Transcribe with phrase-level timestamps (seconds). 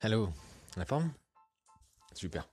[0.00, 0.32] Hello,
[0.76, 1.12] la forme?
[2.14, 2.48] Super.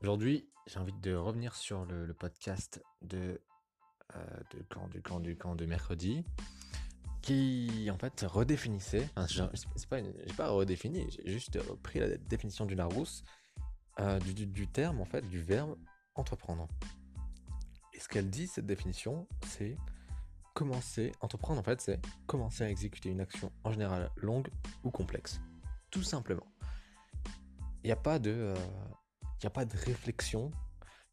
[0.00, 3.42] Aujourd'hui, j'ai envie de revenir sur le, podcast de,
[4.16, 4.40] euh,
[4.88, 6.24] du camp, du camp de mercredi,
[7.20, 9.06] qui en fait redéfinissait.
[9.16, 10.00] Enfin, c'est pas,
[10.34, 13.22] pas redéfini, j'ai juste repris la définition du Larousse
[14.00, 15.76] euh, du, du, terme en fait, du verbe
[16.14, 16.68] entreprendre.
[17.92, 19.76] Et ce qu'elle dit cette définition, c'est
[20.54, 24.48] commencer, entreprendre en fait, c'est commencer à exécuter une action en général longue
[24.84, 25.42] ou complexe,
[25.90, 26.46] tout simplement.
[27.82, 28.56] Il n'y a pas de, euh,
[29.44, 30.50] a pas de réflexion,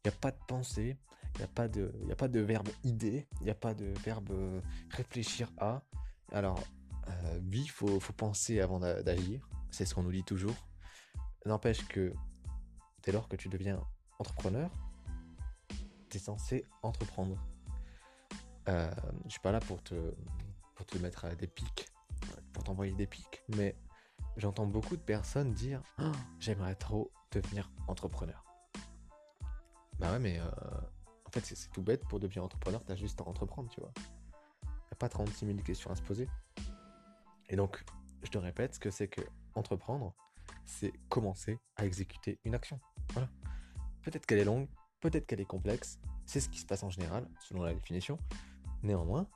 [0.04, 0.98] il n'y a pas de pensée,
[1.34, 3.92] il n'y a pas de, a pas de verbe idée, il n'y a pas de
[4.04, 5.82] verbe euh, réfléchir à.
[6.32, 6.62] Alors,
[7.08, 10.56] euh, oui, il faut, faut, penser avant d'agir, c'est ce qu'on nous dit toujours.
[11.44, 12.12] N'empêche que
[13.02, 13.80] dès lors que tu deviens
[14.18, 14.70] entrepreneur,
[16.10, 17.36] tu es censé entreprendre.
[18.68, 18.90] Euh,
[19.26, 19.94] je suis pas là pour te,
[20.74, 21.86] pour te mettre à des pics,
[22.52, 23.76] pour t'envoyer des pics, mais
[24.36, 28.44] j'entends beaucoup de personnes dire oh, J'aimerais trop devenir entrepreneur.
[29.98, 30.50] Bah ouais, mais euh,
[31.24, 33.92] en fait, c'est tout bête pour devenir entrepreneur, t'as juste à entreprendre, tu vois.
[34.64, 36.28] Y a pas 36 000 questions à se poser.
[37.48, 37.82] Et donc,
[38.22, 39.22] je te répète, ce que c'est que
[39.54, 40.14] entreprendre,
[40.64, 42.78] c'est commencer à exécuter une action.
[43.12, 43.28] Voilà.
[44.02, 44.68] Peut-être qu'elle est longue,
[45.00, 48.18] peut-être qu'elle est complexe, c'est ce qui se passe en général, selon la définition.
[48.82, 49.26] Néanmoins,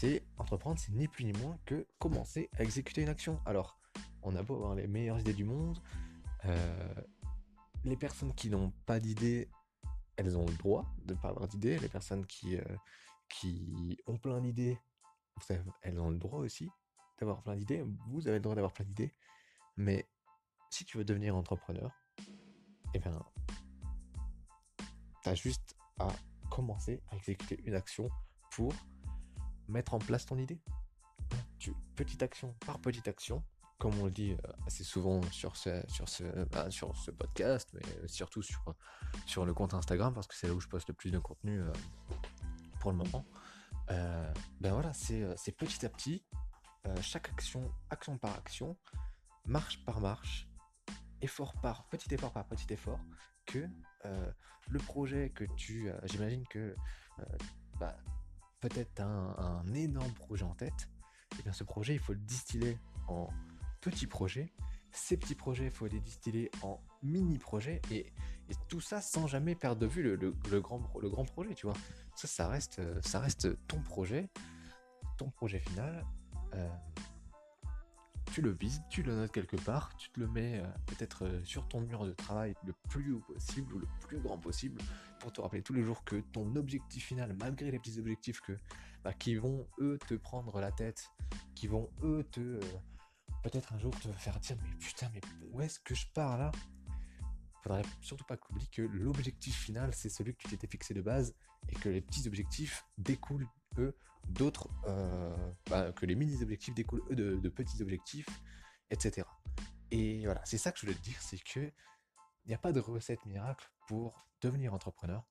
[0.00, 3.40] c'est entreprendre, c'est ni plus ni moins que commencer à exécuter une action.
[3.44, 3.80] Alors,
[4.22, 5.82] on a beau avoir les meilleures idées du monde,
[6.44, 6.94] euh,
[7.84, 9.48] les personnes qui n'ont pas d'idées,
[10.16, 11.80] elles ont le droit de ne pas avoir d'idées.
[11.80, 14.78] Les personnes qui, euh, ont plein d'idées,
[15.82, 16.70] elles ont le droit aussi
[17.18, 17.84] d'avoir plein d'idées.
[18.06, 19.12] Vous avez le droit d'avoir plein d'idées.
[19.76, 20.08] Mais
[20.70, 21.90] si tu veux devenir entrepreneur,
[22.94, 23.20] eh bien,
[25.24, 26.06] tu as juste à
[26.52, 28.08] commencer à exécuter une action
[28.52, 28.72] pour
[29.68, 30.60] mettre en place ton idée.
[31.94, 33.42] Petite action par petite action,
[33.78, 37.68] comme on le dit euh, assez souvent sur ce, sur ce, bah, sur ce podcast,
[37.74, 38.74] mais surtout sur,
[39.26, 41.60] sur le compte Instagram, parce que c'est là où je poste le plus de contenu
[41.60, 41.72] euh,
[42.80, 43.24] pour le moment.
[43.90, 46.24] Euh, ben voilà, c'est petit à petit,
[47.00, 48.76] chaque action, action par action,
[49.44, 50.48] marche par marche,
[51.20, 53.00] effort par petit effort par petit effort,
[53.44, 53.66] que
[54.68, 56.74] le projet que tu, j'imagine que
[57.78, 57.96] bah,
[58.60, 60.88] peut-être un, énorme projet en tête,
[61.32, 63.28] et eh bien ce projet, il faut le distiller en
[63.80, 64.52] petits projets.
[64.90, 68.06] Ces petits projets, il faut les distiller en mini-projets et,
[68.68, 70.80] tout ça sans jamais perdre de vue le, grand,
[71.26, 71.76] projet, tu vois.
[72.16, 74.30] Ça, ça reste, ça reste ton projet,
[75.18, 76.02] ton projet final.
[76.54, 76.68] Euh,
[78.38, 81.44] tu le vises, tu le notes quelque part, tu te le mets euh, peut-être euh,
[81.44, 84.80] sur ton mur de travail le plus haut possible ou le plus grand possible
[85.18, 88.52] pour te rappeler tous les jours que ton objectif final, malgré les petits objectifs que,
[89.02, 91.10] bah, qui vont eux te prendre la tête,
[91.56, 92.60] qui vont eux te euh,
[93.42, 96.52] peut-être un jour te faire dire mais putain mais où est-ce que je pars là?
[97.64, 101.34] Faudrait surtout pas oublier que l'objectif final c'est celui que tu t'étais fixé de base
[101.70, 103.48] et que les petits objectifs découlent
[103.78, 103.96] eux
[104.26, 108.28] d'autres, euh, bah, que les mini-objectifs découlent de, petits objectifs,
[108.90, 109.26] etc.
[109.90, 111.60] Et voilà, c'est ça que je voulais te dire, c'est que
[112.44, 115.22] il n'y a pas de recette miracle pour devenir entrepreneur.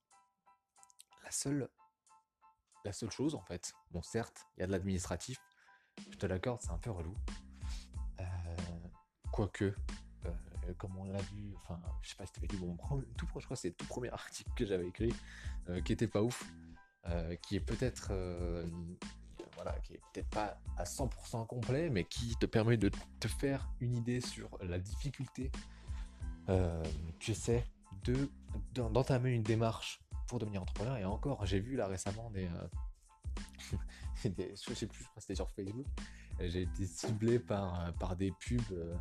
[1.23, 1.69] La seule,
[2.85, 5.39] la seule chose, en fait, bon, certes, il y a de l'administratif,
[6.11, 7.15] je te l'accorde, c'est un peu relou.
[8.19, 8.25] Euh,
[9.31, 9.75] quoique,
[10.25, 12.77] euh, comme on l'a vu, enfin, je sais pas si tu avais lu mon
[13.17, 15.13] tout, je crois que c'est le tout premier article que j'avais écrit,
[15.83, 16.43] qui était pas ouf.
[17.09, 18.65] Euh, qui est peut-être euh,
[19.55, 23.69] voilà, qui est peut-être pas à 100% complet, mais qui te permet de te faire
[23.79, 25.51] une idée sur la difficulté
[26.49, 26.83] euh,
[27.19, 27.65] tu sais
[28.03, 28.29] de
[28.73, 30.97] d'entamer une démarche pour devenir entrepreneur.
[30.97, 32.49] Et encore, j'ai vu là récemment des,
[34.25, 35.85] des je sais plus, je crois que c'était sur Facebook.
[36.39, 38.95] J'ai été ciblé par, par des pubs euh,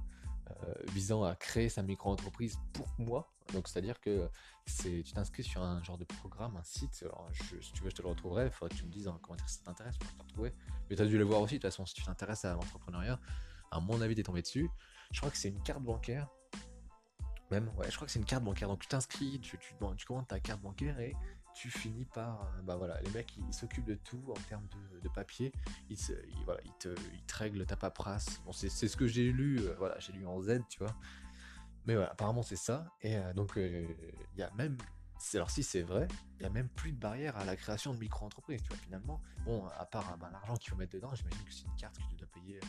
[0.93, 3.33] visant à créer sa micro-entreprise pour moi.
[3.53, 4.29] Donc, c'est-à-dire que
[4.67, 7.03] c'est, tu t'inscris sur un genre de programme, un site.
[7.03, 8.47] Alors, si tu veux, je te le retrouverai.
[8.47, 10.53] Il que tu me dises en commentaire si ça t'intéresse pour te retrouver.
[10.89, 11.55] Mais tu as dû le voir aussi.
[11.55, 13.21] De toute façon, si tu t'intéresses à l'entrepreneuriat,
[13.71, 14.69] à mon avis, t'es tombé dessus.
[15.13, 16.28] Je crois que c'est une carte bancaire.
[17.51, 18.69] Même, ouais, je crois que c'est une carte bancaire.
[18.69, 21.15] Donc, tu t'inscris, tu, tu, tu commandes ta carte bancaire et
[21.57, 22.43] tu finis par.
[22.43, 24.69] Euh, bah voilà, les mecs, ils s'occupent de tout en termes
[25.03, 25.53] de, papier.
[25.89, 25.97] Ils,
[26.45, 28.43] voilà, ils, te, ils règlent ta paperasse.
[28.45, 30.95] Bon, c'est ce que j'ai lu, euh, voilà, j'ai lu en Z, tu vois.
[31.87, 32.93] Mais voilà, apparemment, c'est ça.
[33.01, 33.89] Et euh, donc, il
[34.37, 34.77] y a même.
[35.33, 36.09] Alors, si c'est vrai,
[36.39, 39.23] il y a même plus de barrière à la création de micro-entreprises, tu vois, finalement.
[39.47, 42.03] Bon, à part bah, l'argent qu'il faut mettre dedans, j'imagine que c'est une carte que
[42.11, 42.61] tu dois payer,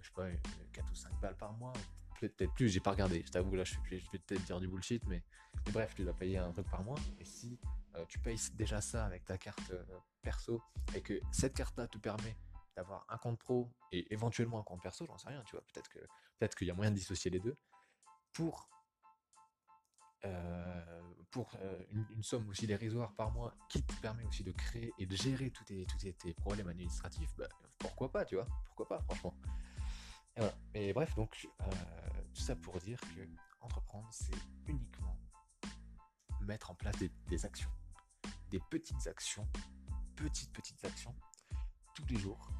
[0.00, 0.28] je sais pas,
[0.72, 1.74] 4 ou 5 balles par mois
[2.20, 3.22] peut-être plus, j'ai pas regardé.
[3.24, 5.22] Je t'avoue, là, je, vais peut-être dire du bullshit, mais,
[5.66, 6.98] mais, bref, tu dois payer un truc par mois.
[7.20, 7.58] Et si
[7.94, 9.84] euh, tu payes déjà ça avec ta carte euh,
[10.22, 10.62] perso
[10.94, 12.36] et que cette carte-là te permet
[12.76, 15.64] d'avoir un compte pro et éventuellement un compte perso, j'en sais rien, tu vois.
[15.72, 15.98] Peut-être que
[16.38, 17.56] peut-être qu'il y a moyen de dissocier les deux
[18.32, 18.68] pour
[20.24, 21.52] euh, pour
[21.90, 25.50] une, somme aussi dérisoire par mois qui te permet aussi de créer et de gérer
[25.50, 27.48] tous tes, tous tes, problèmes administratifs, bah,
[27.78, 29.34] pourquoi pas, tu vois Pourquoi pas, franchement
[30.36, 30.54] et voilà.
[30.72, 31.48] Mais bref, donc,
[32.32, 33.28] tout ça pour dire que
[33.60, 34.34] entreprendre, c'est
[34.66, 35.16] uniquement
[36.48, 36.96] mettre en place
[37.28, 37.70] des, actions.
[38.50, 39.46] Des petites actions,
[40.16, 41.14] petites, petites actions,
[41.94, 42.50] tous les jours,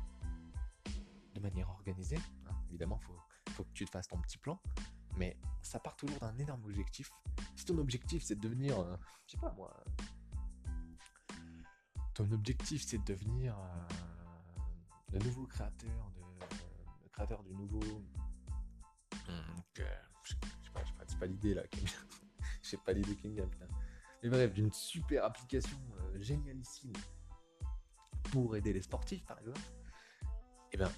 [1.35, 2.19] de manière organisée.
[2.46, 2.55] Hein.
[2.69, 3.00] Évidemment,
[3.46, 4.61] il faut, que tu te fasses ton petit plan,
[5.17, 7.11] mais ça part toujours d'un énorme objectif.
[7.56, 8.96] Si ton objectif c'est de devenir, euh,
[9.26, 9.85] je sais pas moi,
[12.14, 13.88] ton objectif c'est de devenir euh,
[15.12, 16.12] le nouveau créateur
[17.02, 17.81] le créateur du nouveau,
[19.26, 19.82] hmm, je
[20.35, 20.38] sais
[20.73, 21.62] pas, pas, pas l'idée là,
[22.69, 23.67] je sais pas l'idée qui me putain.
[24.23, 26.93] Mais bref, d'une super application euh, génialissime
[28.31, 29.61] pour aider les sportifs par exemple,
[30.73, 30.91] eh ben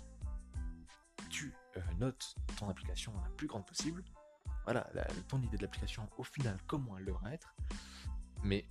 [1.29, 1.55] tu
[1.99, 4.03] notes ton application la plus grande possible.
[4.65, 4.91] Voilà,
[5.29, 7.55] ton idée de l'application, au final, comment elle devrait être.
[8.43, 8.67] Mais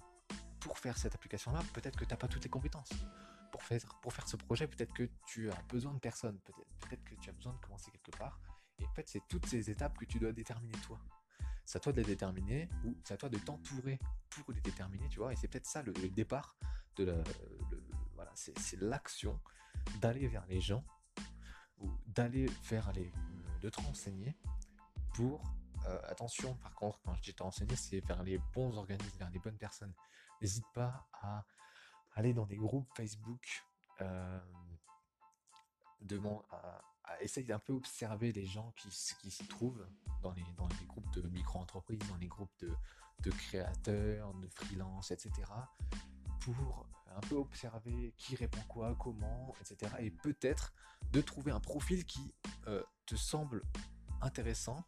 [0.60, 2.92] pour faire cette application-là, peut-être que tu n'as pas toutes les compétences.
[3.52, 6.40] Pour faire, pour faire ce projet, peut-être que tu as besoin de personnes.
[6.80, 8.40] Peut-être que tu as besoin de commencer quelque part.
[8.78, 11.00] Et en fait, c'est toutes ces étapes que tu dois déterminer toi.
[11.70, 14.00] C'est à toi de les déterminer ou c'est à toi de t'entourer
[14.32, 15.34] pour les déterminer, tu vois.
[15.34, 16.58] Et c'est peut-être ça le, départ
[16.96, 17.14] de la.
[18.16, 19.40] voilà, c'est l'action
[20.02, 20.84] d'aller vers les gens
[21.78, 23.14] ou d'aller vers les.
[23.62, 24.36] de te renseigner
[25.14, 25.44] pour
[25.86, 29.30] euh, attention, par contre, quand je dis te renseigner, c'est vers les bons organismes, vers
[29.30, 29.94] les bonnes personnes.
[30.42, 31.46] N'hésite pas à
[32.16, 33.64] aller dans des groupes Facebook,
[34.02, 34.40] euh,
[36.50, 36.82] à,
[37.22, 38.90] essayer d'un peu observer les gens qui,
[39.22, 39.86] qui s'y trouvent
[40.22, 42.72] dans les, dans les groupes de micro-entreprises, dans les groupes de,
[43.22, 45.32] de créateurs, de freelance, etc.
[46.42, 49.92] Pour un peu observer qui répond quoi, comment, etc.
[50.00, 50.74] Et peut-être
[51.12, 52.34] de trouver un profil qui
[52.68, 53.64] euh, te semble
[54.22, 54.86] intéressant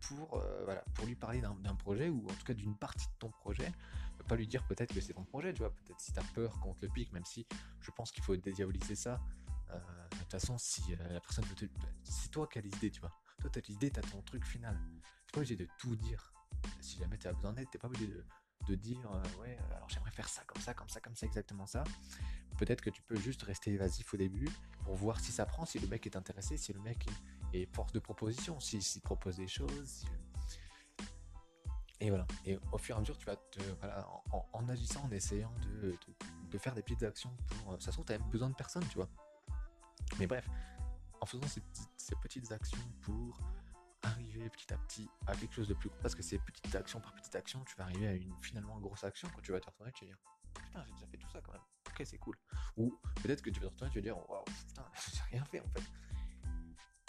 [0.00, 3.18] pour, euh, voilà, pour lui parler d'un projet ou en tout cas d'une partie de
[3.18, 3.72] ton projet.
[4.28, 6.74] Pas lui dire peut-être que c'est ton projet, tu vois, peut-être si t'as peur qu'on
[6.74, 7.44] te le pique, même si
[7.80, 9.20] je pense qu'il faut dédiaboliser ça.
[9.72, 11.64] Euh, de toute façon, si euh, la personne veut te...
[12.02, 13.12] C'est toi qui as l'idée, tu vois.
[13.40, 14.78] Toi, t'as l'idée, t'as ton truc final.
[15.26, 16.32] T'es pas obligé de tout dire.
[16.80, 18.24] Si jamais tu as besoin d'aide, t'es pas obligé de,
[18.68, 19.10] de dire
[19.40, 21.82] ouais alors j'aimerais faire ça comme ça comme ça comme ça exactement ça
[22.58, 24.48] peut-être que tu peux juste rester évasif au début
[24.84, 27.08] pour voir si ça prend si le mec est intéressé si le mec
[27.52, 30.04] et force de proposition, s'il si, propose des choses.
[32.00, 32.26] Et voilà.
[32.44, 33.60] Et au fur et à mesure, tu vas te.
[33.78, 34.06] Voilà,
[34.52, 35.96] en, agissant, en essayant de,
[36.50, 37.80] de, faire des petites actions pour.
[37.80, 39.08] Ça se trouve, tu as même besoin de personne, tu vois.
[40.18, 40.48] Mais bref,
[41.20, 41.60] en faisant ces
[42.16, 43.38] petites, actions pour
[44.02, 47.00] arriver petit à petit à quelque chose de plus gros, parce que c'est petite action
[47.00, 49.66] par petite action, tu vas arriver à une finalement grosse action quand tu vas te
[49.66, 50.18] retourner, tu vas dire
[50.52, 51.62] putain, j'ai déjà fait tout ça quand même.
[51.88, 52.36] Ok, c'est cool.
[52.76, 55.60] Ou peut-être que tu vas te retourner, tu vas dire waouh, putain, j'ai rien fait
[55.60, 55.82] en fait.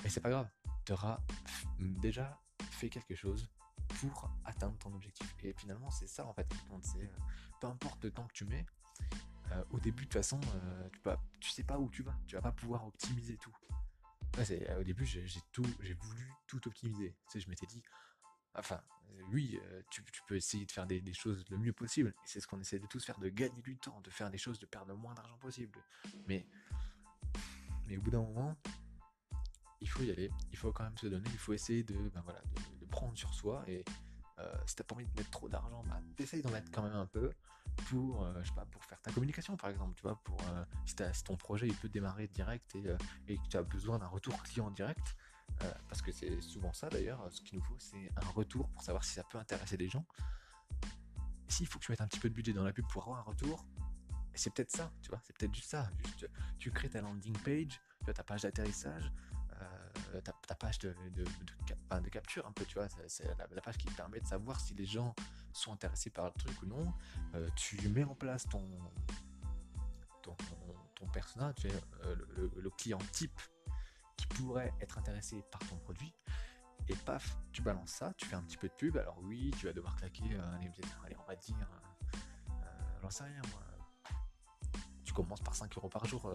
[0.04, 0.50] Mais c'est pas grave,
[0.86, 1.20] tu auras
[1.80, 3.50] déjà fait quelque chose
[4.00, 5.36] pour atteindre ton objectif.
[5.44, 6.84] Et finalement, c'est ça en fait qui compte.
[6.84, 7.18] C'est euh,
[7.60, 8.66] peu importe le temps que tu mets,
[9.54, 12.18] euh, au début, de toute façon, euh, tu, peux, tu sais pas où tu vas.
[12.28, 13.54] Tu vas pas pouvoir optimiser tout.
[14.38, 15.24] au début, j'ai
[15.94, 17.16] voulu tout optimiser.
[17.34, 17.82] Je m'étais dit,
[18.56, 18.82] enfin,
[19.32, 19.60] oui,
[19.90, 22.14] tu, peux essayer de faire des, choses le mieux possible.
[22.26, 24.60] C'est ce qu'on essaie de tous faire, de gagner du temps, de faire des choses,
[24.60, 25.80] de perdre le moins d'argent possible.
[26.28, 26.46] Mais,
[27.96, 28.56] au bout d'un moment,
[29.82, 32.24] il faut y aller, il faut quand même se donner, il faut essayer de, ben
[32.80, 33.84] de, prendre sur soi et euh,
[34.66, 37.06] si t'as pas envie de mettre trop d'argent, bah, essaye d'en mettre quand même un
[37.06, 37.32] peu
[37.88, 40.66] pour, euh, je sais pas, pour faire ta communication par exemple, tu vois, pour euh,
[40.86, 42.96] si, ton projet il peut démarrer direct et,
[43.28, 45.16] et que tu as besoin d'un retour client direct,
[45.88, 49.04] parce que c'est souvent ça d'ailleurs, ce qu'il nous faut c'est un retour pour savoir
[49.04, 50.06] si ça peut intéresser les gens.
[51.48, 53.20] S'il faut que tu mettes un petit peu de budget dans la pub pour avoir
[53.20, 53.66] un retour,
[54.34, 55.90] c'est peut-être ça, tu vois, c'est peut-être juste ça.
[56.58, 59.12] Tu crées ta landing page, tu as ta page d'atterrissage,
[60.13, 63.96] euh, ta, page de, de, capture un peu, tu vois, c'est la, page qui te
[63.96, 65.13] permet de savoir si les gens
[65.51, 66.93] sont intéressés par le truc ou non.
[67.36, 68.63] Euh, tu mets en place ton,
[70.22, 70.36] ton,
[70.96, 71.55] ton personnage,
[72.05, 73.39] euh, le, client type
[74.17, 76.13] qui pourrait être intéressé par ton produit.
[76.89, 78.98] Et paf, tu balances ça, tu fais un petit peu de pub.
[78.98, 80.24] Alors oui, tu vas devoir claquer,
[80.55, 80.70] allez,
[81.17, 81.55] on va dire,
[83.01, 83.63] j'en sais rien moi,
[85.03, 86.29] tu commences par 5 euros par jour,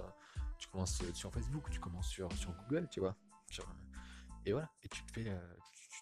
[0.58, 3.14] tu commences sur Facebook, tu commences sur, sur Google, tu vois.
[4.44, 5.54] Et voilà, et tu fais, euh,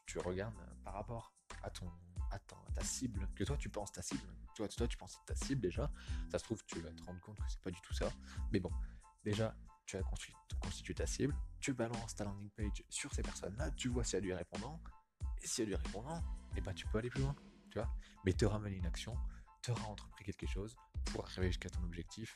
[0.07, 1.91] tu, regardes par rapport à ton,
[2.31, 5.61] à, ta cible, que toi tu penses ta cible, toi, toi tu penses ta cible
[5.61, 5.91] déjà,
[6.31, 8.11] ça se trouve tu vas te rendre compte que c'est pas du tout ça,
[8.53, 8.71] mais bon,
[9.25, 13.88] déjà tu as constitué, ta cible, tu balances ta landing page sur ces personnes-là, tu
[13.88, 14.81] vois s'il y a du répondant,
[15.43, 17.37] et s'il y a du répondant, et eh ben tu peux aller plus loin,
[17.71, 17.88] tu vois,
[18.25, 19.17] mais te ramener une action,
[19.62, 20.76] te entrepris quelque chose
[21.07, 22.35] pour arriver jusqu'à ton objectif,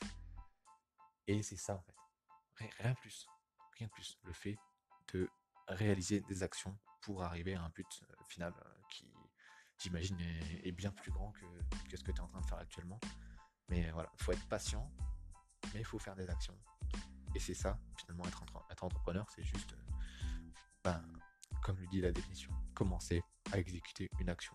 [1.26, 1.94] et c'est ça en fait.
[2.82, 3.26] Rien plus.
[3.78, 4.18] Rien de plus.
[4.24, 4.58] Le fait
[5.12, 5.28] de
[5.68, 9.06] réaliser des actions pour arriver à un but euh, final euh, qui,
[9.78, 13.00] j'imagine, est, bien plus grand que, ce que tu es en train de faire actuellement.
[13.68, 14.90] Mais voilà, il faut être patient,
[15.72, 16.58] mais il faut faire des actions.
[17.34, 19.74] Et c'est ça, finalement, être, être entrepreneur, c'est juste,
[20.82, 21.02] ben,
[21.62, 24.54] comme le dit la définition, commencer à exécuter une action.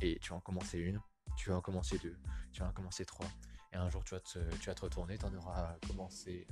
[0.00, 1.00] Et tu vas en commencer une,
[1.36, 2.16] tu vas en commencer deux,
[2.52, 3.28] tu vas en commencer trois.
[3.72, 6.46] Et un jour, tu vas te, tu vas te retourner, tu en auras commencé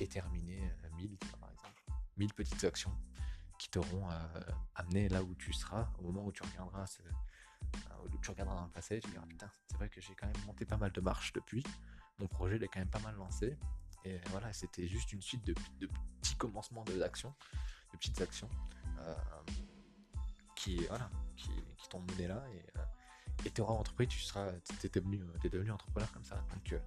[0.00, 1.18] et terminé euh, mille.
[2.16, 2.92] Mille petites actions
[3.58, 4.40] qui t'auront euh,
[4.74, 8.72] amené là où tu seras au moment où tu regarderas, euh, tu regarderas dans le
[8.72, 11.32] passé, tu diras putain, c'est vrai que j'ai quand même monté pas mal de marches
[11.32, 11.62] depuis.
[12.18, 13.56] Mon projet il est quand même pas mal lancé.
[14.04, 15.54] Et voilà, c'était juste une suite de,
[16.20, 17.32] petits commencements d'actions,
[17.92, 18.50] de petites actions
[20.56, 21.50] qui, voilà, qui,
[21.88, 22.44] t'ont mené là.
[23.44, 26.36] Et, tu auras entrepris, tu seras, es devenu, es devenu entrepreneur comme ça.
[26.52, 26.80] Donc,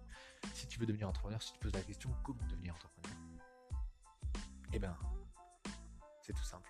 [0.53, 3.17] si tu veux devenir entrepreneur, si tu te poses la question comment devenir entrepreneur,
[4.75, 4.97] eh bien,
[6.21, 6.69] c'est tout simple.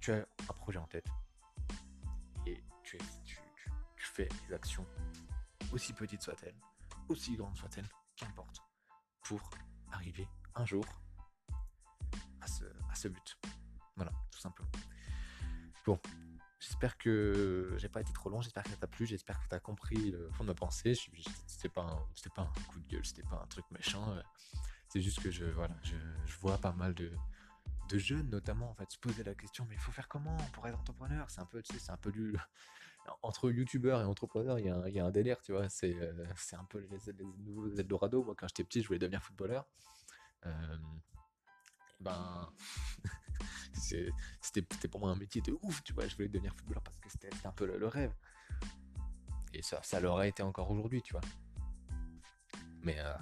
[0.00, 1.06] Tu as un projet en tête
[2.46, 2.98] et tu,
[3.98, 4.86] fais des actions,
[5.70, 6.56] aussi petites soient-elles,
[7.10, 8.62] aussi grandes soient-elles, qu'importe,
[9.22, 9.50] pour
[9.92, 10.84] arriver un jour
[12.40, 13.38] à ce, but.
[13.96, 14.70] Voilà, tout simplement.
[15.84, 16.00] Bon,
[16.60, 19.54] J'espère que j'ai pas été trop long, j'espère que ça t'a plu, j'espère que tu
[19.54, 20.94] as compris le fond de ma pensée.
[21.46, 22.04] C'était pas,
[22.34, 24.18] pas un coup de gueule, c'était pas un truc méchant.
[24.88, 25.94] C'est juste que je, voilà, je,
[26.40, 27.12] vois pas mal de,
[27.90, 30.66] de, jeunes notamment en fait se poser la question mais il faut faire comment pour
[30.66, 31.28] être entrepreneur?
[31.30, 32.36] C'est un peu, tu sais, c'est un peu du
[33.22, 35.68] entre youtubeur et entrepreneur, il y, a un, y a un délire, tu vois.
[35.68, 38.22] C'est, euh, un peu les, les nouveaux Eldorado.
[38.22, 39.66] Moi, quand j'étais petit, je voulais devenir footballeur.
[40.46, 40.76] Euh,
[42.00, 42.48] ben
[43.72, 47.08] c'était pour moi un métier de ouf, tu vois, je voulais devenir footballeur parce que
[47.10, 48.12] c'était un peu le, rêve.
[49.52, 51.22] Et ça, ça l'aurait été encore aujourd'hui, tu vois.
[52.82, 53.14] Mais euh,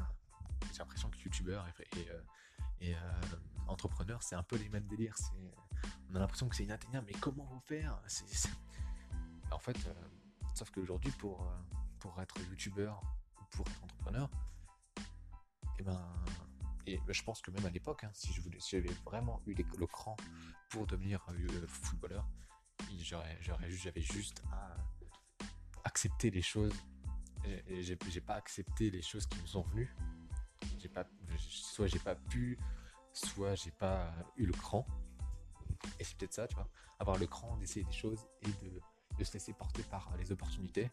[0.77, 5.17] j'ai l'impression que youtubeur et, et, euh, euh, entrepreneur, c'est un peu les mêmes délires.
[6.11, 8.01] On a l'impression que c'est inatteignable, mais comment vous faire?
[9.51, 9.77] En fait,
[10.55, 11.51] sauf qu'aujourd'hui, pour,
[11.99, 13.01] pour être youtubeur
[13.41, 14.31] ou pour être entrepreneur,
[14.99, 16.01] et eh ben
[16.87, 18.33] et je pense que même à l'époque, hein, si
[18.71, 20.17] j'avais vraiment eu le cran
[20.71, 22.29] pour devenir euh, footballeur,
[23.01, 24.77] j'avais juste à
[25.85, 26.73] accepter les choses.
[27.45, 29.95] Et, j'ai pas accepté les choses qui me sont venues.
[30.79, 31.05] J'ai pas,
[31.39, 32.59] soit j'ai pas pu,
[33.13, 34.87] soit j'ai pas eu le cran.
[35.99, 36.69] Et c'est peut-être ça, tu vois,
[36.99, 38.81] avoir le cran d'essayer des choses et de,
[39.19, 40.91] de se laisser porter par les opportunités.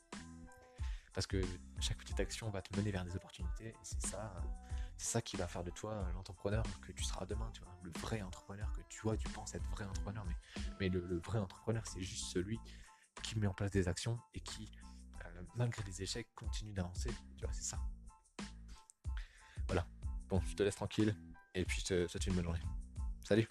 [1.13, 1.41] Parce que
[1.79, 3.67] chaque petite action va te mener vers des opportunités.
[3.67, 4.33] Et c'est ça,
[4.97, 7.91] c'est ça qui va faire de toi l'entrepreneur que tu seras demain, tu vois, le
[7.99, 10.35] vrai entrepreneur que tu vois, tu penses être vrai entrepreneur, mais,
[10.79, 12.59] mais le, vrai entrepreneur, c'est juste celui
[13.21, 14.71] qui met en place des actions et qui,
[15.25, 17.79] euh, malgré les échecs, continue d'avancer, tu vois, c'est ça.
[19.67, 19.86] Voilà.
[20.29, 21.15] Bon, je te laisse tranquille
[21.55, 22.62] et puis je te souhaite une bonne journée.
[23.24, 23.48] Salut